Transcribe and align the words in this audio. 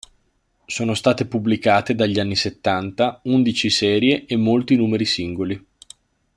Sono 0.65 0.95
state 0.95 1.27
pubblicate 1.27 1.93
dagli 1.93 2.17
anni 2.19 2.35
settanta 2.35 3.19
undici 3.25 3.69
serie 3.69 4.25
e 4.25 4.35
molti 4.35 4.75
numeri 4.75 5.05
singoli. 5.05 5.65